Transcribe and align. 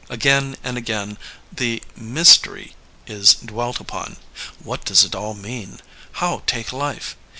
Again 0.09 0.57
and 0.63 0.79
again 0.79 1.19
the 1.53 1.83
mystery" 1.95 2.75
is 3.05 3.35
dwelt 3.35 3.79
upon. 3.79 4.17
What 4.57 4.83
does 4.83 5.03
it 5.03 5.13
all 5.13 5.35
mean? 5.35 5.79
How 6.13 6.41
take 6.47 6.73
life 6.73 7.15